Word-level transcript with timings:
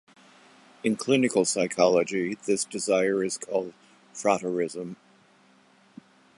In 0.83 0.95
clinical 0.95 1.45
psychology, 1.45 2.33
this 2.47 2.65
desire 2.65 3.23
is 3.23 3.37
called 3.37 3.75
frotteurism. 4.15 4.95